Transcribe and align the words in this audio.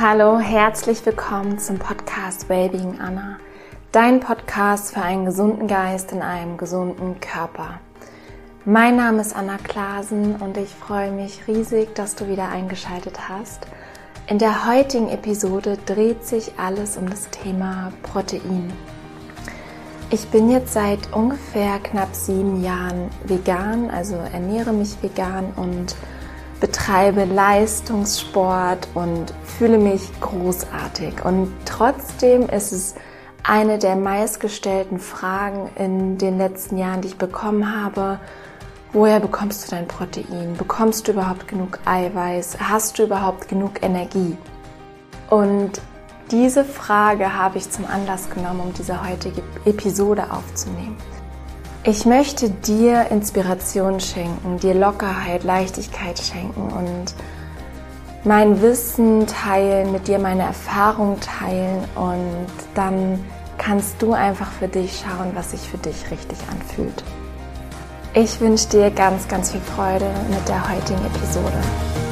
Hallo, 0.00 0.38
herzlich 0.38 1.04
willkommen 1.04 1.58
zum 1.58 1.80
Podcast 1.80 2.48
Wellbeing 2.48 3.00
Anna, 3.00 3.38
dein 3.90 4.20
Podcast 4.20 4.94
für 4.94 5.02
einen 5.02 5.24
gesunden 5.24 5.66
Geist 5.66 6.12
in 6.12 6.22
einem 6.22 6.56
gesunden 6.56 7.18
Körper. 7.18 7.80
Mein 8.64 8.94
Name 8.94 9.20
ist 9.20 9.34
Anna 9.34 9.56
Klasen 9.56 10.36
und 10.36 10.56
ich 10.56 10.68
freue 10.68 11.10
mich 11.10 11.48
riesig, 11.48 11.96
dass 11.96 12.14
du 12.14 12.28
wieder 12.28 12.48
eingeschaltet 12.48 13.28
hast. 13.28 13.66
In 14.28 14.38
der 14.38 14.68
heutigen 14.68 15.08
Episode 15.08 15.76
dreht 15.84 16.24
sich 16.24 16.52
alles 16.60 16.96
um 16.96 17.10
das 17.10 17.28
Thema 17.30 17.92
Protein. 18.04 18.72
Ich 20.10 20.28
bin 20.28 20.48
jetzt 20.48 20.74
seit 20.74 21.12
ungefähr 21.12 21.80
knapp 21.80 22.14
sieben 22.14 22.62
Jahren 22.62 23.10
vegan, 23.24 23.90
also 23.90 24.14
ernähre 24.32 24.72
mich 24.72 25.02
vegan 25.02 25.46
und 25.56 25.96
betreibe 26.60 27.24
Leistungssport 27.24 28.88
und 28.94 29.32
fühle 29.44 29.78
mich 29.78 30.08
großartig. 30.20 31.24
Und 31.24 31.52
trotzdem 31.64 32.48
ist 32.48 32.72
es 32.72 32.94
eine 33.44 33.78
der 33.78 33.96
meistgestellten 33.96 34.98
Fragen 34.98 35.70
in 35.76 36.18
den 36.18 36.38
letzten 36.38 36.76
Jahren, 36.76 37.00
die 37.00 37.08
ich 37.08 37.18
bekommen 37.18 37.82
habe. 37.82 38.20
Woher 38.92 39.20
bekommst 39.20 39.66
du 39.66 39.70
dein 39.76 39.86
Protein? 39.86 40.54
Bekommst 40.56 41.08
du 41.08 41.12
überhaupt 41.12 41.46
genug 41.46 41.78
Eiweiß? 41.84 42.58
Hast 42.60 42.98
du 42.98 43.04
überhaupt 43.04 43.48
genug 43.48 43.82
Energie? 43.82 44.36
Und 45.30 45.80
diese 46.30 46.64
Frage 46.64 47.34
habe 47.34 47.58
ich 47.58 47.70
zum 47.70 47.86
Anlass 47.86 48.28
genommen, 48.30 48.60
um 48.60 48.72
diese 48.74 49.08
heutige 49.08 49.42
Episode 49.64 50.30
aufzunehmen. 50.30 50.96
Ich 51.84 52.04
möchte 52.04 52.50
dir 52.50 53.06
Inspiration 53.10 54.00
schenken, 54.00 54.58
dir 54.58 54.74
Lockerheit, 54.74 55.44
Leichtigkeit 55.44 56.18
schenken 56.18 56.72
und 56.72 57.14
mein 58.24 58.60
Wissen 58.60 59.26
teilen, 59.26 59.92
mit 59.92 60.08
dir 60.08 60.18
meine 60.18 60.42
Erfahrung 60.42 61.18
teilen 61.20 61.84
und 61.94 62.46
dann 62.74 63.24
kannst 63.58 64.02
du 64.02 64.12
einfach 64.12 64.50
für 64.50 64.68
dich 64.68 65.02
schauen, 65.02 65.30
was 65.34 65.52
sich 65.52 65.60
für 65.60 65.78
dich 65.78 66.10
richtig 66.10 66.38
anfühlt. 66.50 67.04
Ich 68.12 68.40
wünsche 68.40 68.68
dir 68.68 68.90
ganz, 68.90 69.28
ganz 69.28 69.52
viel 69.52 69.60
Freude 69.60 70.10
mit 70.30 70.48
der 70.48 70.68
heutigen 70.68 71.04
Episode. 71.06 72.07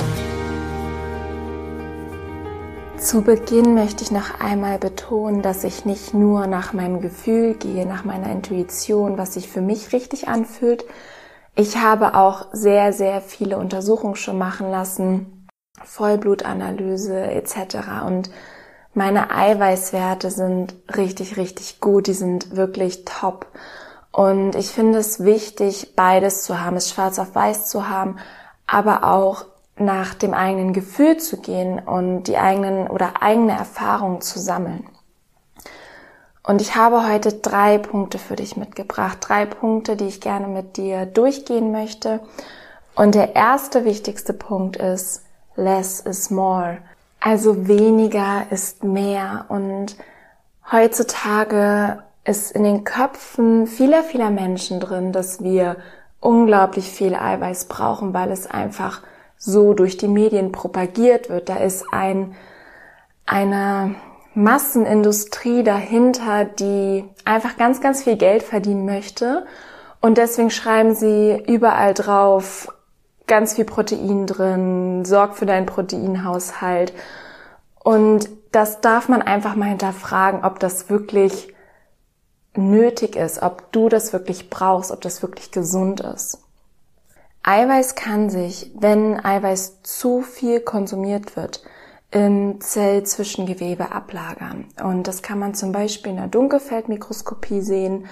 Zu 3.07 3.23
Beginn 3.23 3.75
möchte 3.75 4.03
ich 4.03 4.11
noch 4.11 4.41
einmal 4.41 4.81
betonen, 4.81 5.41
dass 5.41 5.63
ich 5.63 5.85
nicht 5.85 6.13
nur 6.13 6.49
nach 6.49 6.73
meinem 6.73 7.01
Gefühl 7.01 7.55
gehe, 7.55 7.87
nach 7.87 8.03
meiner 8.03 8.33
Intuition, 8.33 9.17
was 9.17 9.35
sich 9.35 9.49
für 9.49 9.61
mich 9.61 9.93
richtig 9.93 10.27
anfühlt. 10.27 10.85
Ich 11.55 11.77
habe 11.77 12.17
auch 12.17 12.49
sehr, 12.51 12.93
sehr 12.93 13.21
viele 13.21 13.59
Untersuchungen 13.59 14.17
schon 14.17 14.39
machen 14.39 14.73
lassen, 14.73 15.47
Vollblutanalyse 15.85 17.31
etc. 17.31 17.77
Und 18.05 18.31
meine 18.93 19.31
Eiweißwerte 19.31 20.33
sind 20.33 20.75
richtig, 20.97 21.37
richtig 21.37 21.81
gut, 21.81 22.09
die 22.09 22.13
sind 22.13 22.57
wirklich 22.57 23.05
top. 23.05 23.47
Und 24.11 24.57
ich 24.57 24.71
finde 24.71 24.99
es 24.99 25.23
wichtig, 25.23 25.95
beides 25.95 26.43
zu 26.43 26.61
haben, 26.61 26.75
es 26.75 26.91
schwarz 26.91 27.21
auf 27.21 27.37
weiß 27.37 27.69
zu 27.69 27.89
haben, 27.89 28.17
aber 28.67 29.05
auch 29.05 29.45
nach 29.79 30.15
dem 30.15 30.35
eigenen 30.35 30.73
Gefühl 30.73 31.19
zu 31.19 31.41
gehen 31.41 31.79
und 31.79 32.25
die 32.25 32.39
eigenen 32.39 32.89
oder 32.89 33.23
eigene 33.23 33.53
Erfahrungen 33.53 34.21
zu 34.21 34.39
sammeln. 34.39 34.87
Und 36.43 36.61
ich 36.61 36.77
habe 36.77 37.09
heute 37.09 37.33
drei 37.33 37.77
Punkte 37.77 38.19
für 38.19 38.37
dich 38.37 38.57
mitgebracht. 38.57 39.19
Drei 39.21 39.47
Punkte, 39.47 39.97
die 39.97 40.07
ich 40.07 40.21
gerne 40.21 40.47
mit 40.47 40.77
dir 40.77 41.05
durchgehen 41.05 41.73
möchte. 41.73 42.21
Und 42.95 43.15
der 43.15 43.35
erste 43.35 43.85
wichtigste 43.85 44.33
Punkt 44.33 44.77
ist, 44.77 45.25
less 45.57 46.01
is 46.01 46.31
more. 46.31 46.79
Also 47.19 47.67
weniger 47.67 48.47
ist 48.51 48.85
mehr. 48.85 49.47
Und 49.49 49.97
heutzutage 50.71 52.03
ist 52.25 52.53
in 52.53 52.63
den 52.63 52.85
Köpfen 52.85 53.67
vieler, 53.67 54.05
vieler 54.05 54.31
Menschen 54.31 54.79
drin, 54.79 55.13
dass 55.13 55.43
wir 55.43 55.77
unglaublich 56.21 56.91
viel 56.91 57.17
Eiweiß 57.17 57.67
brauchen, 57.67 58.15
weil 58.15 58.31
es 58.31 58.49
einfach 58.49 59.03
so 59.39 59.75
durch 59.75 59.97
die 59.97 60.09
Medien 60.09 60.53
propagiert 60.53 61.29
wird. 61.29 61.49
Da 61.49 61.57
ist 61.57 61.85
ein, 61.93 62.35
eine 63.27 63.95
Massenindustrie 64.35 65.63
dahinter, 65.63 66.45
die 66.45 67.05
einfach 67.25 67.57
ganz, 67.57 67.81
ganz 67.81 68.05
viel 68.05 68.17
Geld 68.17 68.43
verdienen 68.43 68.85
möchte. 68.85 69.47
Und 70.01 70.19
deswegen 70.19 70.51
schreiben 70.51 70.95
sie 70.95 71.43
überall 71.47 71.95
drauf, 71.95 72.73
ganz 73.27 73.55
viel 73.55 73.65
Protein 73.65 74.27
drin, 74.27 75.05
sorg 75.05 75.37
für 75.37 75.47
deinen 75.47 75.67
Proteinhaushalt. 75.67 76.93
Und 77.83 78.29
das 78.53 78.81
darf 78.81 79.09
man 79.09 79.23
einfach 79.23 79.57
mal 79.57 79.69
hinterfragen, 79.69 80.45
ob 80.45 80.61
das 80.61 80.89
wirklich 80.91 81.53
nötig 82.55 83.17
ist, 83.17 83.43
ob 83.43 83.71
du 83.73 83.89
das 83.89 84.13
wirklich 84.13 84.51
brauchst, 84.51 84.91
ob 84.91 85.01
das 85.01 85.23
wirklich 85.23 85.51
gesund 85.51 86.01
ist. 86.01 86.46
Eiweiß 87.49 87.95
kann 87.95 88.29
sich, 88.29 88.73
wenn 88.75 89.25
Eiweiß 89.25 89.83
zu 89.83 90.23
viel 90.23 90.59
konsumiert 90.59 91.37
wird, 91.37 91.63
im 92.11 92.61
Zellzwischengewebe 92.61 93.93
ablagern. 93.93 94.67
Und 94.83 95.07
das 95.07 95.23
kann 95.23 95.39
man 95.39 95.55
zum 95.55 95.71
Beispiel 95.71 96.11
in 96.11 96.19
der 96.19 96.27
Dunkelfeldmikroskopie 96.27 97.61
sehen, 97.61 98.07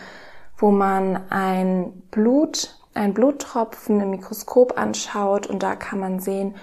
wo 0.57 0.71
man 0.71 1.21
ein 1.31 2.05
Blut, 2.13 2.79
ein 2.95 3.13
Bluttropfen 3.13 4.01
im 4.01 4.11
Mikroskop 4.11 4.79
anschaut 4.79 5.49
und 5.49 5.65
da 5.65 5.75
kann 5.75 5.99
man 5.99 6.21
sehen, 6.21 6.55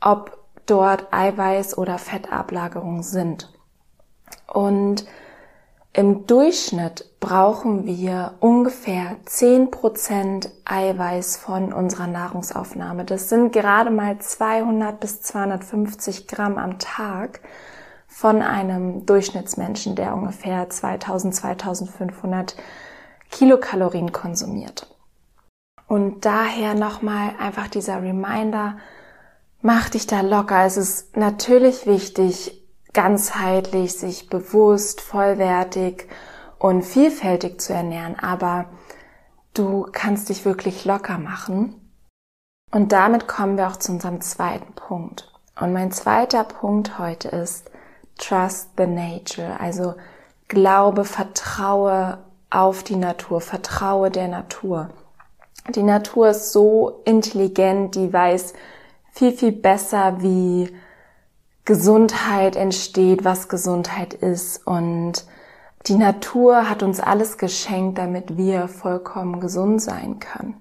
ob 0.00 0.38
dort 0.66 1.12
Eiweiß 1.12 1.76
oder 1.78 1.98
Fettablagerungen 1.98 3.02
sind. 3.02 3.52
Und 4.46 5.04
im 5.92 6.26
Durchschnitt 6.26 7.04
brauchen 7.18 7.84
wir 7.84 8.34
ungefähr 8.38 9.16
10% 9.26 10.48
Eiweiß 10.64 11.36
von 11.36 11.72
unserer 11.72 12.06
Nahrungsaufnahme. 12.06 13.04
Das 13.04 13.28
sind 13.28 13.52
gerade 13.52 13.90
mal 13.90 14.18
200 14.18 15.00
bis 15.00 15.20
250 15.22 16.28
Gramm 16.28 16.58
am 16.58 16.78
Tag 16.78 17.40
von 18.06 18.40
einem 18.40 19.04
Durchschnittsmenschen, 19.04 19.96
der 19.96 20.14
ungefähr 20.14 20.70
2000, 20.70 21.34
2500 21.34 22.54
Kilokalorien 23.30 24.12
konsumiert. 24.12 24.86
Und 25.88 26.24
daher 26.24 26.74
nochmal 26.74 27.32
einfach 27.40 27.66
dieser 27.66 28.00
Reminder, 28.00 28.76
mach 29.60 29.88
dich 29.88 30.06
da 30.06 30.20
locker. 30.20 30.64
Es 30.64 30.76
ist 30.76 31.16
natürlich 31.16 31.86
wichtig, 31.86 32.59
ganzheitlich, 32.92 33.94
sich 33.94 34.28
bewusst, 34.28 35.00
vollwertig 35.00 36.08
und 36.58 36.82
vielfältig 36.82 37.60
zu 37.60 37.72
ernähren, 37.72 38.18
aber 38.18 38.66
du 39.54 39.86
kannst 39.90 40.28
dich 40.28 40.44
wirklich 40.44 40.84
locker 40.84 41.18
machen. 41.18 41.76
Und 42.72 42.92
damit 42.92 43.26
kommen 43.26 43.56
wir 43.56 43.68
auch 43.68 43.76
zu 43.76 43.92
unserem 43.92 44.20
zweiten 44.20 44.72
Punkt. 44.74 45.32
Und 45.60 45.72
mein 45.72 45.90
zweiter 45.90 46.44
Punkt 46.44 46.98
heute 46.98 47.28
ist 47.28 47.70
Trust 48.18 48.70
the 48.76 48.86
Nature, 48.86 49.58
also 49.58 49.94
glaube, 50.48 51.04
vertraue 51.04 52.18
auf 52.50 52.82
die 52.82 52.96
Natur, 52.96 53.40
vertraue 53.40 54.10
der 54.10 54.28
Natur. 54.28 54.90
Die 55.74 55.82
Natur 55.82 56.30
ist 56.30 56.52
so 56.52 57.02
intelligent, 57.04 57.94
die 57.94 58.12
weiß 58.12 58.54
viel, 59.12 59.32
viel 59.32 59.52
besser, 59.52 60.20
wie 60.20 60.74
Gesundheit 61.64 62.56
entsteht, 62.56 63.24
was 63.24 63.48
Gesundheit 63.48 64.14
ist. 64.14 64.66
Und 64.66 65.24
die 65.86 65.96
Natur 65.96 66.68
hat 66.68 66.82
uns 66.82 67.00
alles 67.00 67.38
geschenkt, 67.38 67.98
damit 67.98 68.36
wir 68.36 68.68
vollkommen 68.68 69.40
gesund 69.40 69.80
sein 69.80 70.18
können. 70.18 70.60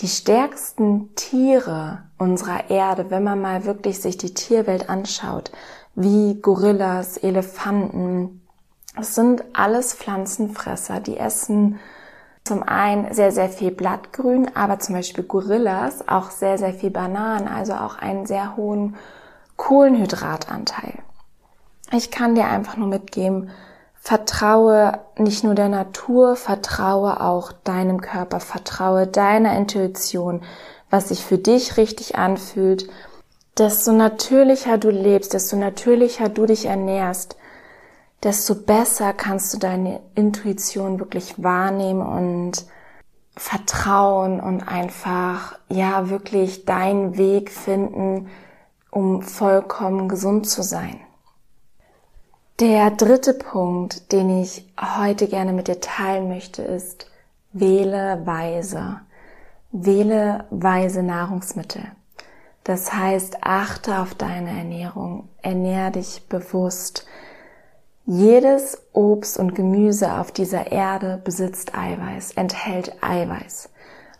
Die 0.00 0.08
stärksten 0.08 1.14
Tiere 1.14 2.02
unserer 2.18 2.70
Erde, 2.70 3.10
wenn 3.10 3.22
man 3.22 3.40
mal 3.40 3.64
wirklich 3.64 4.00
sich 4.00 4.16
die 4.16 4.34
Tierwelt 4.34 4.88
anschaut, 4.88 5.52
wie 5.94 6.40
Gorillas, 6.40 7.16
Elefanten, 7.18 8.40
es 8.98 9.14
sind 9.14 9.44
alles 9.54 9.94
Pflanzenfresser, 9.94 11.00
die 11.00 11.16
essen 11.16 11.78
zum 12.44 12.62
einen 12.62 13.14
sehr, 13.14 13.30
sehr 13.30 13.48
viel 13.48 13.70
Blattgrün, 13.70 14.50
aber 14.54 14.78
zum 14.80 14.96
Beispiel 14.96 15.24
Gorillas 15.24 16.08
auch 16.08 16.30
sehr, 16.30 16.58
sehr 16.58 16.74
viel 16.74 16.90
Bananen, 16.90 17.46
also 17.46 17.74
auch 17.74 17.96
einen 17.96 18.26
sehr 18.26 18.56
hohen 18.56 18.96
Kohlenhydratanteil. 19.62 20.98
Ich 21.92 22.10
kann 22.10 22.34
dir 22.34 22.46
einfach 22.46 22.76
nur 22.76 22.88
mitgeben, 22.88 23.50
vertraue 23.94 24.98
nicht 25.16 25.44
nur 25.44 25.54
der 25.54 25.68
Natur, 25.68 26.34
vertraue 26.34 27.20
auch 27.20 27.52
deinem 27.52 28.00
Körper, 28.00 28.40
vertraue 28.40 29.06
deiner 29.06 29.56
Intuition, 29.56 30.42
was 30.90 31.10
sich 31.10 31.24
für 31.24 31.38
dich 31.38 31.76
richtig 31.76 32.16
anfühlt. 32.16 32.88
Desto 33.56 33.92
natürlicher 33.92 34.78
du 34.78 34.90
lebst, 34.90 35.32
desto 35.32 35.54
natürlicher 35.54 36.28
du 36.28 36.46
dich 36.46 36.66
ernährst, 36.66 37.36
desto 38.24 38.56
besser 38.56 39.12
kannst 39.12 39.54
du 39.54 39.58
deine 39.58 40.00
Intuition 40.16 40.98
wirklich 40.98 41.40
wahrnehmen 41.40 42.02
und 42.02 42.66
vertrauen 43.36 44.40
und 44.40 44.66
einfach, 44.66 45.56
ja, 45.68 46.10
wirklich 46.10 46.64
deinen 46.64 47.16
Weg 47.16 47.52
finden, 47.52 48.28
um 48.92 49.22
vollkommen 49.22 50.08
gesund 50.08 50.48
zu 50.48 50.62
sein. 50.62 51.00
Der 52.60 52.90
dritte 52.90 53.34
Punkt, 53.34 54.12
den 54.12 54.42
ich 54.42 54.70
heute 54.78 55.26
gerne 55.26 55.52
mit 55.52 55.66
dir 55.66 55.80
teilen 55.80 56.28
möchte, 56.28 56.62
ist, 56.62 57.10
wähle 57.52 58.24
weise. 58.24 59.00
Wähle 59.72 60.44
weise 60.50 61.02
Nahrungsmittel. 61.02 61.82
Das 62.64 62.92
heißt, 62.92 63.38
achte 63.40 63.98
auf 63.98 64.14
deine 64.14 64.50
Ernährung, 64.50 65.28
ernähr 65.40 65.90
dich 65.90 66.28
bewusst. 66.28 67.06
Jedes 68.04 68.80
Obst 68.92 69.38
und 69.38 69.54
Gemüse 69.54 70.18
auf 70.18 70.30
dieser 70.32 70.70
Erde 70.70 71.20
besitzt 71.24 71.74
Eiweiß, 71.74 72.32
enthält 72.32 73.02
Eiweiß. 73.02 73.70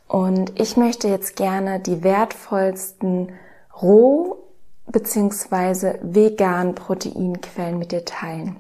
Und 0.09 0.59
ich 0.59 0.79
möchte 0.79 1.09
jetzt 1.09 1.37
gerne 1.37 1.79
die 1.79 2.03
wertvollsten 2.03 3.33
Roh- 3.81 4.42
bzw. 4.87 5.99
vegan 6.03 6.75
Proteinquellen 6.75 7.79
mit 7.79 7.93
dir 7.93 8.05
teilen. 8.05 8.57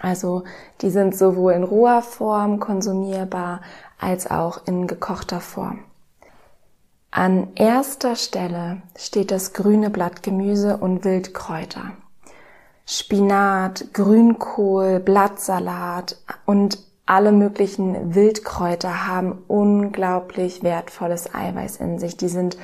Also 0.00 0.44
die 0.80 0.90
sind 0.90 1.16
sowohl 1.16 1.52
in 1.52 1.64
roher 1.64 2.02
Form 2.02 2.60
konsumierbar 2.60 3.60
als 4.00 4.30
auch 4.30 4.66
in 4.66 4.86
gekochter 4.86 5.40
Form. 5.40 5.80
An 7.10 7.48
erster 7.56 8.16
Stelle 8.16 8.82
steht 8.96 9.30
das 9.30 9.52
grüne 9.52 9.90
Blattgemüse 9.90 10.78
und 10.78 11.04
Wildkräuter. 11.04 11.92
Spinat, 12.86 13.92
Grünkohl, 13.92 14.98
Blattsalat 14.98 16.16
und 16.46 16.78
alle 17.04 17.32
möglichen 17.32 18.14
Wildkräuter 18.14 19.06
haben 19.06 19.44
unglaublich 19.46 20.62
wertvolles 20.62 21.34
Eiweiß 21.34 21.76
in 21.76 21.98
sich. 21.98 22.16
Die 22.16 22.28
sind 22.28 22.56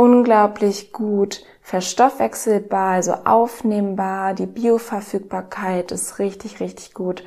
unglaublich 0.00 0.94
gut 0.94 1.44
verstoffwechselbar, 1.60 2.94
also 2.94 3.12
aufnehmbar. 3.12 4.32
Die 4.32 4.46
Bioverfügbarkeit 4.46 5.92
ist 5.92 6.18
richtig, 6.18 6.58
richtig 6.60 6.94
gut. 6.94 7.22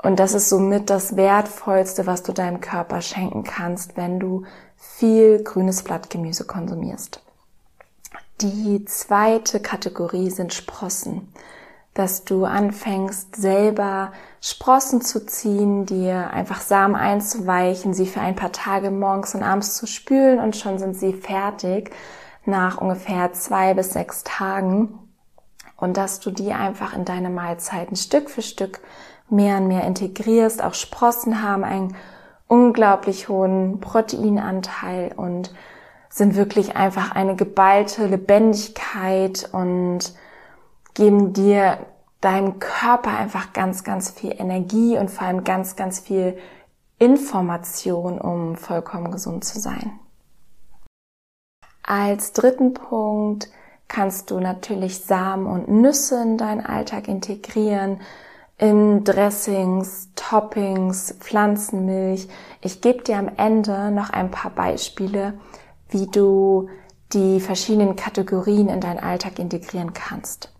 Und 0.00 0.20
das 0.20 0.32
ist 0.32 0.48
somit 0.48 0.88
das 0.88 1.16
Wertvollste, 1.16 2.06
was 2.06 2.22
du 2.22 2.32
deinem 2.32 2.60
Körper 2.60 3.00
schenken 3.00 3.42
kannst, 3.42 3.96
wenn 3.96 4.20
du 4.20 4.44
viel 4.76 5.42
grünes 5.42 5.82
Blattgemüse 5.82 6.44
konsumierst. 6.44 7.22
Die 8.40 8.84
zweite 8.84 9.58
Kategorie 9.58 10.30
sind 10.30 10.54
Sprossen 10.54 11.32
dass 11.96 12.24
du 12.24 12.44
anfängst, 12.44 13.36
selber 13.36 14.12
Sprossen 14.42 15.00
zu 15.00 15.24
ziehen, 15.24 15.86
dir 15.86 16.30
einfach 16.30 16.60
Samen 16.60 16.94
einzuweichen, 16.94 17.94
sie 17.94 18.06
für 18.06 18.20
ein 18.20 18.36
paar 18.36 18.52
Tage 18.52 18.90
morgens 18.90 19.34
und 19.34 19.42
abends 19.42 19.76
zu 19.76 19.86
spülen 19.86 20.38
und 20.38 20.56
schon 20.56 20.78
sind 20.78 20.94
sie 20.94 21.14
fertig 21.14 21.90
nach 22.44 22.78
ungefähr 22.78 23.32
zwei 23.32 23.72
bis 23.72 23.94
sechs 23.94 24.24
Tagen. 24.24 24.98
Und 25.78 25.96
dass 25.96 26.20
du 26.20 26.30
die 26.30 26.52
einfach 26.52 26.94
in 26.94 27.06
deine 27.06 27.30
Mahlzeiten 27.30 27.96
Stück 27.96 28.30
für 28.30 28.42
Stück 28.42 28.80
mehr 29.30 29.56
und 29.56 29.68
mehr 29.68 29.84
integrierst. 29.84 30.62
Auch 30.62 30.74
Sprossen 30.74 31.42
haben 31.42 31.64
einen 31.64 31.96
unglaublich 32.46 33.28
hohen 33.28 33.80
Proteinanteil 33.80 35.12
und 35.16 35.52
sind 36.10 36.36
wirklich 36.36 36.76
einfach 36.76 37.12
eine 37.12 37.36
geballte 37.36 38.06
Lebendigkeit 38.06 39.48
und 39.52 40.14
geben 40.96 41.34
dir 41.34 41.78
deinem 42.20 42.58
Körper 42.58 43.10
einfach 43.16 43.52
ganz, 43.52 43.84
ganz 43.84 44.10
viel 44.10 44.34
Energie 44.36 44.98
und 44.98 45.10
vor 45.10 45.26
allem 45.26 45.44
ganz, 45.44 45.76
ganz 45.76 46.00
viel 46.00 46.36
Information, 46.98 48.18
um 48.18 48.56
vollkommen 48.56 49.12
gesund 49.12 49.44
zu 49.44 49.60
sein. 49.60 49.92
Als 51.82 52.32
dritten 52.32 52.72
Punkt 52.74 53.50
kannst 53.88 54.30
du 54.30 54.40
natürlich 54.40 55.00
Samen 55.04 55.46
und 55.46 55.68
Nüsse 55.68 56.20
in 56.22 56.38
deinen 56.38 56.64
Alltag 56.64 57.06
integrieren, 57.06 58.00
in 58.58 59.04
Dressings, 59.04 60.08
Toppings, 60.16 61.14
Pflanzenmilch. 61.20 62.26
Ich 62.62 62.80
gebe 62.80 63.02
dir 63.02 63.18
am 63.18 63.30
Ende 63.36 63.90
noch 63.90 64.08
ein 64.10 64.30
paar 64.30 64.50
Beispiele, 64.50 65.34
wie 65.90 66.06
du 66.06 66.70
die 67.12 67.38
verschiedenen 67.40 67.94
Kategorien 67.94 68.68
in 68.68 68.80
deinen 68.80 68.98
Alltag 68.98 69.38
integrieren 69.38 69.92
kannst. 69.92 70.55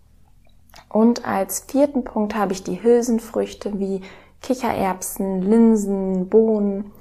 Und 0.89 1.25
als 1.25 1.65
vierten 1.67 2.03
Punkt 2.03 2.35
habe 2.35 2.53
ich 2.53 2.63
die 2.63 2.81
Hülsenfrüchte 2.81 3.79
wie 3.79 4.01
Kichererbsen, 4.41 5.41
Linsen, 5.41 6.29
Bohnen 6.29 6.91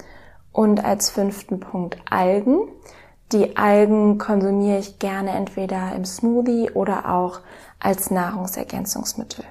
und 0.52 0.84
als 0.84 1.11
fünften 1.11 1.61
Punkt 1.61 1.99
Algen. 2.11 2.69
Die 3.32 3.56
Algen 3.56 4.19
konsumiere 4.19 4.78
ich 4.78 4.99
gerne 4.99 5.31
entweder 5.31 5.94
im 5.94 6.05
Smoothie 6.05 6.70
oder 6.70 7.12
auch 7.12 7.40
als 7.81 8.11
Nahrungsergänzungsmittel. 8.11 9.44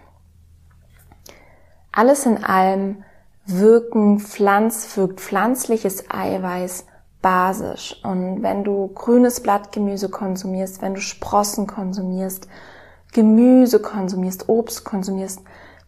Alles 1.91 2.25
in 2.25 2.43
allem 2.43 3.03
wirken 3.45 4.19
Pflanz, 4.19 4.97
wirkt 4.97 5.21
pflanzliches 5.21 6.09
Eiweiß 6.09 6.85
basisch. 7.21 7.99
Und 8.03 8.43
wenn 8.43 8.63
du 8.63 8.87
grünes 8.89 9.41
Blattgemüse 9.41 10.09
konsumierst, 10.09 10.81
wenn 10.81 10.95
du 10.95 11.01
Sprossen 11.01 11.67
konsumierst, 11.67 12.47
Gemüse 13.15 13.79
konsumierst, 13.79 14.49
Obst 14.49 14.83
konsumierst, 14.83 15.39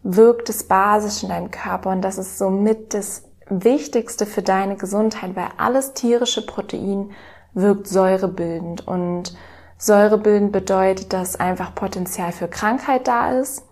wirkt 0.02 0.48
es 0.48 0.64
basisch 0.64 1.22
in 1.22 1.28
deinem 1.28 1.50
Körper 1.50 1.90
und 1.90 2.00
das 2.00 2.16
ist 2.16 2.38
somit 2.38 2.94
das 2.94 3.24
Wichtigste 3.50 4.24
für 4.24 4.40
deine 4.40 4.76
Gesundheit, 4.76 5.36
weil 5.36 5.48
alles 5.58 5.92
tierische 5.92 6.46
Protein 6.46 7.10
wirkt 7.52 7.86
säurebildend 7.86 8.88
und 8.88 9.36
säurebildend 9.76 10.52
bedeutet, 10.52 11.12
dass 11.12 11.38
einfach 11.38 11.74
Potenzial 11.74 12.32
für 12.32 12.48
Krankheit 12.48 13.06
da 13.06 13.32
ist 13.32 13.62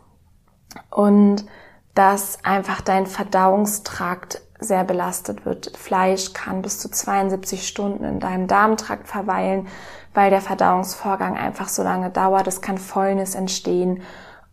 und 0.91 1.47
dass 1.95 2.45
einfach 2.45 2.83
dein 2.83 3.07
Verdauungstrakt 3.07 4.43
sehr 4.61 4.85
belastet 4.85 5.47
wird. 5.47 5.75
Fleisch 5.79 6.35
kann 6.35 6.61
bis 6.61 6.79
zu 6.79 6.91
72 6.91 7.67
Stunden 7.67 8.05
in 8.05 8.21
deinem 8.21 8.49
Darmtrakt 8.49 9.09
verweilen, 9.09 9.67
weil 10.17 10.31
der 10.31 10.41
Verdauungsvorgang 10.41 11.37
einfach 11.37 11.69
so 11.69 11.83
lange 11.83 12.11
dauert. 12.11 12.47
Es 12.47 12.63
kann 12.63 12.79
Fäulnis 12.79 13.35
entstehen, 13.35 14.01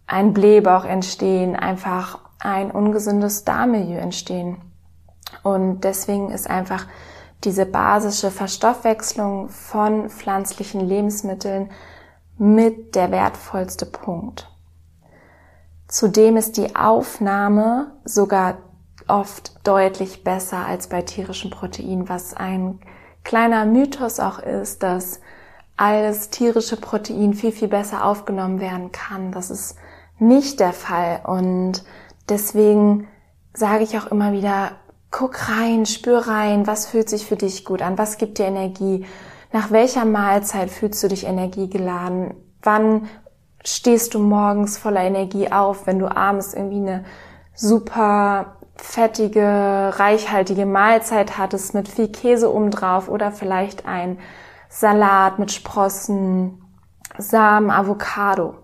ein 0.05 0.33
Blähbauch 0.33 0.83
entstehen, 0.83 1.55
einfach 1.55 2.19
ein 2.39 2.69
ungesundes 2.69 3.45
Darmmilieu 3.45 3.97
entstehen. 3.97 4.57
Und 5.41 5.85
deswegen 5.85 6.29
ist 6.31 6.49
einfach 6.49 6.85
diese 7.45 7.65
basische 7.65 8.29
Verstoffwechslung 8.29 9.47
von 9.47 10.09
pflanzlichen 10.09 10.81
Lebensmitteln 10.81 11.71
mit 12.37 12.95
der 12.95 13.11
wertvollste 13.11 13.85
Punkt. 13.85 14.49
Zudem 15.87 16.35
ist 16.35 16.57
die 16.57 16.75
Aufnahme 16.75 17.93
sogar 18.03 18.57
oft 19.07 19.65
deutlich 19.65 20.25
besser 20.25 20.65
als 20.65 20.87
bei 20.87 21.03
tierischen 21.03 21.51
Proteinen, 21.51 22.09
was 22.09 22.33
ein 22.33 22.79
kleiner 23.23 23.65
Mythos 23.65 24.19
auch 24.19 24.39
ist, 24.39 24.83
dass 24.83 25.21
alles 25.77 26.29
tierische 26.29 26.77
Protein 26.77 27.33
viel, 27.33 27.51
viel 27.51 27.67
besser 27.67 28.05
aufgenommen 28.05 28.59
werden 28.59 28.91
kann. 28.91 29.31
Das 29.31 29.49
ist 29.49 29.75
nicht 30.19 30.59
der 30.59 30.73
Fall. 30.73 31.21
Und 31.25 31.83
deswegen 32.29 33.07
sage 33.53 33.83
ich 33.83 33.97
auch 33.97 34.07
immer 34.07 34.31
wieder, 34.31 34.71
guck 35.11 35.49
rein, 35.49 35.85
spür 35.85 36.27
rein, 36.27 36.65
was 36.67 36.87
fühlt 36.87 37.09
sich 37.09 37.25
für 37.25 37.35
dich 37.35 37.65
gut 37.65 37.81
an, 37.81 37.97
was 37.97 38.17
gibt 38.17 38.39
dir 38.39 38.45
Energie, 38.45 39.05
nach 39.51 39.69
welcher 39.69 40.05
Mahlzeit 40.05 40.71
fühlst 40.71 41.03
du 41.03 41.07
dich 41.07 41.25
energiegeladen, 41.25 42.33
wann 42.63 43.07
stehst 43.63 44.15
du 44.15 44.19
morgens 44.19 44.79
voller 44.79 45.01
Energie 45.01 45.51
auf, 45.51 45.85
wenn 45.85 45.99
du 45.99 46.13
abends 46.13 46.55
irgendwie 46.55 46.77
eine 46.77 47.05
super 47.53 48.57
fettige, 48.75 49.93
reichhaltige 49.95 50.65
Mahlzeit 50.65 51.37
hattest 51.37 51.75
mit 51.75 51.87
viel 51.87 52.07
Käse 52.07 52.51
obendrauf 52.51 53.07
oder 53.07 53.31
vielleicht 53.31 53.85
ein 53.85 54.17
Salat 54.75 55.37
mit 55.37 55.51
Sprossen, 55.51 56.59
Samen, 57.19 57.69
Avocado. 57.69 58.55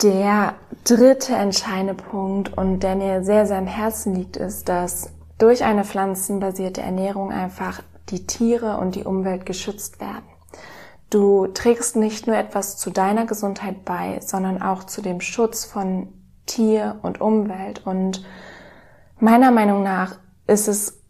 Der 0.00 0.54
dritte 0.84 1.34
entscheidende 1.34 1.94
Punkt 1.94 2.56
und 2.56 2.78
der 2.84 2.94
mir 2.94 3.24
sehr, 3.24 3.44
sehr 3.44 3.58
am 3.58 3.66
Herzen 3.66 4.14
liegt, 4.14 4.36
ist, 4.36 4.68
dass 4.68 5.10
durch 5.38 5.64
eine 5.64 5.84
pflanzenbasierte 5.84 6.80
Ernährung 6.80 7.32
einfach 7.32 7.82
die 8.10 8.24
Tiere 8.28 8.76
und 8.76 8.94
die 8.94 9.02
Umwelt 9.02 9.46
geschützt 9.46 10.00
werden. 10.00 10.28
Du 11.10 11.48
trägst 11.48 11.96
nicht 11.96 12.28
nur 12.28 12.36
etwas 12.36 12.76
zu 12.76 12.90
deiner 12.90 13.26
Gesundheit 13.26 13.84
bei, 13.84 14.20
sondern 14.20 14.62
auch 14.62 14.84
zu 14.84 15.02
dem 15.02 15.20
Schutz 15.20 15.64
von 15.64 16.06
Tier 16.46 17.00
und 17.02 17.20
Umwelt. 17.20 17.84
Und 17.84 18.24
meiner 19.18 19.50
Meinung 19.50 19.82
nach 19.82 20.18
ist 20.46 20.68
es 20.68 21.03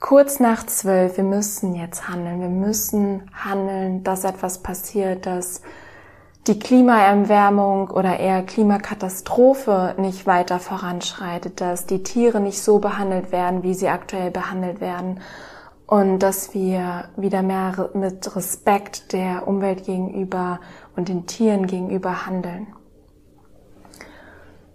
kurz 0.00 0.38
nach 0.40 0.64
zwölf, 0.66 1.16
wir 1.16 1.24
müssen 1.24 1.74
jetzt 1.74 2.08
handeln, 2.08 2.40
wir 2.40 2.48
müssen 2.48 3.30
handeln, 3.32 4.04
dass 4.04 4.24
etwas 4.24 4.62
passiert, 4.62 5.26
dass 5.26 5.62
die 6.46 6.58
Klimaerwärmung 6.58 7.90
oder 7.90 8.18
eher 8.18 8.42
Klimakatastrophe 8.42 9.94
nicht 9.98 10.26
weiter 10.26 10.60
voranschreitet, 10.60 11.60
dass 11.60 11.84
die 11.84 12.02
Tiere 12.02 12.40
nicht 12.40 12.62
so 12.62 12.78
behandelt 12.78 13.32
werden, 13.32 13.62
wie 13.62 13.74
sie 13.74 13.88
aktuell 13.88 14.30
behandelt 14.30 14.80
werden. 14.80 15.20
Und 15.86 16.18
dass 16.20 16.54
wir 16.54 17.08
wieder 17.16 17.42
mehr 17.42 17.90
mit 17.94 18.34
Respekt 18.36 19.12
der 19.12 19.48
Umwelt 19.48 19.84
gegenüber 19.84 20.60
und 20.96 21.08
den 21.08 21.26
Tieren 21.26 21.66
gegenüber 21.66 22.26
handeln. 22.26 22.66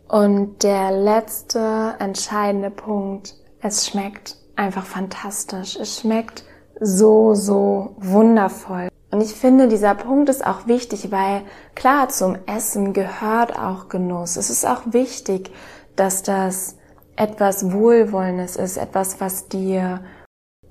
Und 0.07 0.63
der 0.63 0.91
letzte 0.91 1.95
entscheidende 1.99 2.71
Punkt, 2.71 3.35
es 3.61 3.87
schmeckt 3.87 4.42
einfach 4.55 4.85
fantastisch. 4.85 5.75
Es 5.75 5.99
schmeckt 5.99 6.43
so, 6.79 7.33
so 7.33 7.95
wundervoll. 7.97 8.89
Und 9.11 9.21
ich 9.21 9.33
finde, 9.33 9.67
dieser 9.67 9.93
Punkt 9.93 10.29
ist 10.29 10.45
auch 10.45 10.67
wichtig, 10.67 11.11
weil 11.11 11.43
klar, 11.75 12.09
zum 12.09 12.35
Essen 12.47 12.93
gehört 12.93 13.57
auch 13.57 13.87
Genuss. 13.87 14.37
Es 14.37 14.49
ist 14.49 14.65
auch 14.65 14.81
wichtig, 14.87 15.51
dass 15.95 16.23
das 16.23 16.77
etwas 17.15 17.71
Wohlwollendes 17.71 18.55
ist, 18.55 18.77
etwas, 18.77 19.21
was 19.21 19.47
dir 19.47 20.03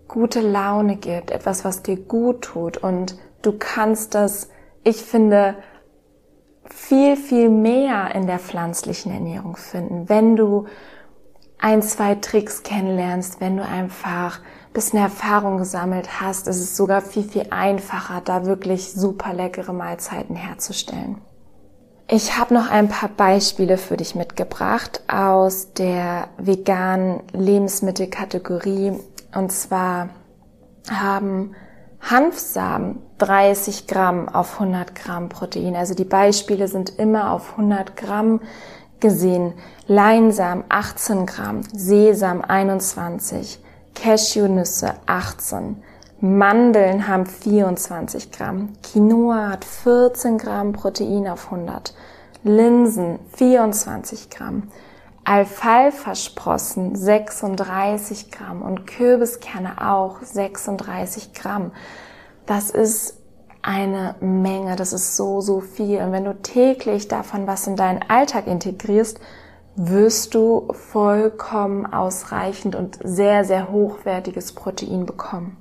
gute 0.08 0.40
Laune 0.40 0.96
gibt, 0.96 1.30
etwas, 1.30 1.64
was 1.64 1.82
dir 1.82 1.96
gut 1.96 2.42
tut. 2.42 2.78
Und 2.78 3.16
du 3.42 3.52
kannst 3.58 4.14
das, 4.16 4.48
ich 4.82 5.02
finde, 5.02 5.54
viel, 6.66 7.16
viel 7.16 7.48
mehr 7.48 8.14
in 8.14 8.26
der 8.26 8.38
pflanzlichen 8.38 9.12
Ernährung 9.12 9.56
finden, 9.56 10.08
wenn 10.08 10.36
du 10.36 10.66
ein, 11.62 11.80
zwei 11.80 12.16
Tricks 12.16 12.62
kennenlernst, 12.62 13.40
wenn 13.40 13.56
du 13.56 13.64
einfach 13.64 14.40
bisschen 14.72 14.98
Erfahrung 14.98 15.58
gesammelt 15.58 16.20
hast, 16.20 16.48
ist 16.48 16.60
es 16.60 16.76
sogar 16.76 17.02
viel, 17.02 17.24
viel 17.24 17.46
einfacher, 17.50 18.22
da 18.24 18.46
wirklich 18.46 18.92
super 18.92 19.32
leckere 19.32 19.72
Mahlzeiten 19.72 20.34
herzustellen. 20.34 21.18
Ich 22.08 22.38
habe 22.38 22.54
noch 22.54 22.70
ein 22.70 22.88
paar 22.88 23.10
Beispiele 23.10 23.78
für 23.78 23.96
dich 23.96 24.14
mitgebracht 24.14 25.02
aus 25.08 25.72
der 25.74 26.28
veganen 26.36 27.20
Lebensmittelkategorie. 27.32 28.92
Und 29.34 29.52
zwar 29.52 30.10
haben 30.90 31.54
Hanfsamen 32.00 32.98
30 33.18 33.86
Gramm 33.86 34.28
auf 34.28 34.54
100 34.54 34.94
Gramm 34.94 35.28
Protein. 35.28 35.76
Also 35.76 35.94
die 35.94 36.04
Beispiele 36.04 36.66
sind 36.66 36.98
immer 36.98 37.30
auf 37.30 37.52
100 37.52 37.96
Gramm 37.96 38.40
gesehen. 39.02 39.52
Leinsamen 39.86 40.64
18 40.70 41.26
Gramm, 41.26 41.60
Sesam 41.74 42.40
21, 42.40 43.62
Cashewnüsse 43.94 44.94
18, 45.04 45.82
Mandeln 46.20 47.08
haben 47.08 47.26
24 47.26 48.30
Gramm, 48.32 48.70
Quinoa 48.82 49.50
hat 49.50 49.66
14 49.66 50.38
Gramm 50.38 50.72
Protein 50.72 51.28
auf 51.28 51.52
100, 51.52 51.92
Linsen 52.44 53.18
24 53.36 54.30
Gramm, 54.30 54.68
Alfalfa-Sprossen 55.24 56.96
36 56.96 58.30
Gramm 58.30 58.62
und 58.62 58.86
Kürbiskerne 58.86 59.86
auch 59.86 60.22
36 60.22 61.32
Gramm. 61.34 61.72
Das 62.46 62.70
ist 62.70 63.21
eine 63.62 64.16
Menge, 64.20 64.76
das 64.76 64.92
ist 64.92 65.16
so, 65.16 65.40
so 65.40 65.60
viel. 65.60 66.00
Und 66.00 66.12
wenn 66.12 66.24
du 66.24 66.34
täglich 66.34 67.08
davon 67.08 67.46
was 67.46 67.66
in 67.66 67.76
deinen 67.76 68.02
Alltag 68.08 68.46
integrierst, 68.46 69.20
wirst 69.76 70.34
du 70.34 70.68
vollkommen 70.72 71.90
ausreichend 71.90 72.74
und 72.74 72.98
sehr, 73.02 73.44
sehr 73.44 73.70
hochwertiges 73.70 74.52
Protein 74.52 75.06
bekommen. 75.06 75.56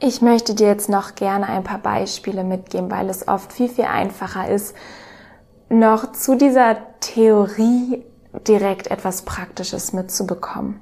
Ich 0.00 0.22
möchte 0.22 0.54
dir 0.54 0.68
jetzt 0.68 0.88
noch 0.88 1.16
gerne 1.16 1.48
ein 1.48 1.64
paar 1.64 1.78
Beispiele 1.78 2.44
mitgeben, 2.44 2.90
weil 2.90 3.10
es 3.10 3.26
oft 3.26 3.52
viel, 3.52 3.68
viel 3.68 3.84
einfacher 3.84 4.48
ist, 4.48 4.74
noch 5.68 6.12
zu 6.12 6.36
dieser 6.36 6.76
Theorie 7.00 8.04
direkt 8.46 8.90
etwas 8.90 9.22
Praktisches 9.22 9.92
mitzubekommen. 9.92 10.80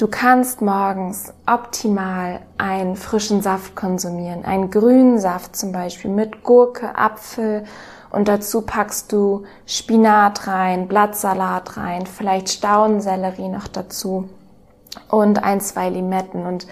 Du 0.00 0.08
kannst 0.08 0.62
morgens 0.62 1.30
optimal 1.44 2.40
einen 2.56 2.96
frischen 2.96 3.42
Saft 3.42 3.76
konsumieren, 3.76 4.46
einen 4.46 4.70
grünen 4.70 5.18
Saft 5.18 5.54
zum 5.54 5.72
Beispiel 5.72 6.10
mit 6.10 6.42
Gurke, 6.42 6.96
Apfel 6.96 7.64
und 8.10 8.26
dazu 8.26 8.62
packst 8.62 9.12
du 9.12 9.44
Spinat 9.66 10.46
rein, 10.46 10.88
Blattsalat 10.88 11.76
rein, 11.76 12.06
vielleicht 12.06 12.48
Staudensellerie 12.48 13.50
noch 13.50 13.68
dazu 13.68 14.30
und 15.10 15.44
ein, 15.44 15.60
zwei 15.60 15.90
Limetten. 15.90 16.46
Und 16.46 16.66